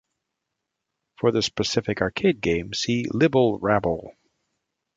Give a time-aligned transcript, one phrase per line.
[1.19, 4.15] For the specific arcade game, see Libble Rabble.